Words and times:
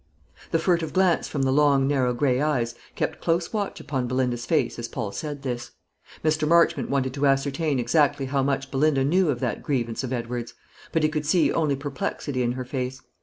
The 0.49 0.57
furtive 0.57 0.93
glance 0.93 1.27
from 1.27 1.43
the 1.43 1.51
long 1.51 1.87
narrow 1.87 2.11
grey 2.11 2.41
eyes 2.41 2.73
kept 2.95 3.21
close 3.21 3.53
watch 3.53 3.79
upon 3.79 4.07
Belinda's 4.07 4.47
face 4.47 4.79
as 4.79 4.87
Paul 4.87 5.11
said 5.11 5.43
this. 5.43 5.73
Mr. 6.25 6.47
Marchmont 6.47 6.89
wanted 6.89 7.13
to 7.13 7.27
ascertain 7.27 7.77
exactly 7.77 8.25
how 8.25 8.41
much 8.41 8.71
Belinda 8.71 9.03
knew 9.05 9.29
of 9.29 9.39
that 9.41 9.61
grievance 9.61 10.03
of 10.03 10.11
Edward's; 10.11 10.55
but 10.91 11.03
he 11.03 11.09
could 11.09 11.27
see 11.27 11.53
only 11.53 11.75
perplexity 11.75 12.41
in 12.41 12.53
her 12.53 12.65
face. 12.65 12.99